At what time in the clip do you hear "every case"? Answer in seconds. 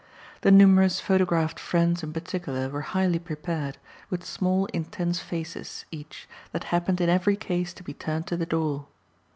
7.07-7.71